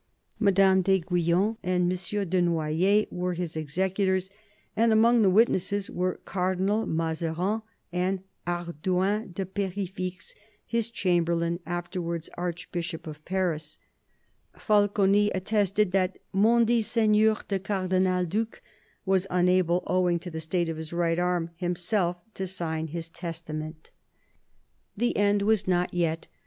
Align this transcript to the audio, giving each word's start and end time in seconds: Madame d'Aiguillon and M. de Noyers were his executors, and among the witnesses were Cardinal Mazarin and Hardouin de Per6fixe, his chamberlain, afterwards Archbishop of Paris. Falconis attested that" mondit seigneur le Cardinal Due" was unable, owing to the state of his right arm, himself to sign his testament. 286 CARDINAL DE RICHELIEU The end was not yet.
Madame 0.39 0.81
d'Aiguillon 0.81 1.57
and 1.61 1.83
M. 1.83 1.89
de 2.29 2.41
Noyers 2.41 3.05
were 3.11 3.35
his 3.35 3.55
executors, 3.55 4.31
and 4.75 4.91
among 4.91 5.21
the 5.21 5.29
witnesses 5.29 5.91
were 5.91 6.19
Cardinal 6.25 6.87
Mazarin 6.87 7.61
and 7.91 8.23
Hardouin 8.47 9.31
de 9.33 9.45
Per6fixe, 9.45 10.33
his 10.65 10.89
chamberlain, 10.89 11.59
afterwards 11.67 12.31
Archbishop 12.35 13.05
of 13.05 13.23
Paris. 13.25 13.77
Falconis 14.55 15.29
attested 15.35 15.91
that" 15.91 16.17
mondit 16.33 16.83
seigneur 16.83 17.35
le 17.51 17.59
Cardinal 17.59 18.25
Due" 18.25 18.47
was 19.05 19.27
unable, 19.29 19.83
owing 19.85 20.17
to 20.17 20.31
the 20.31 20.39
state 20.39 20.67
of 20.67 20.77
his 20.77 20.91
right 20.91 21.19
arm, 21.19 21.51
himself 21.57 22.17
to 22.33 22.47
sign 22.47 22.87
his 22.87 23.07
testament. 23.07 23.91
286 24.97 24.97
CARDINAL 24.97 24.97
DE 24.97 25.05
RICHELIEU 25.05 25.13
The 25.13 25.17
end 25.19 25.41
was 25.43 25.67
not 25.67 25.93
yet. 25.93 26.27